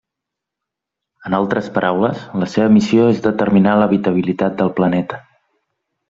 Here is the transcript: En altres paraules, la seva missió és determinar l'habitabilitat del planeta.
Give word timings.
En 1.29 1.33
altres 1.39 1.67
paraules, 1.75 2.23
la 2.43 2.47
seva 2.55 2.71
missió 2.79 3.05
és 3.13 3.21
determinar 3.29 3.75
l'habitabilitat 3.81 4.57
del 4.63 4.73
planeta. 4.81 5.21